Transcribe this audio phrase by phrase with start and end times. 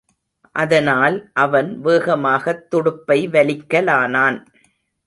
[0.55, 4.45] அதனால், அவன் வேகமாகத் துடுப்பை வலிக்கலானான்.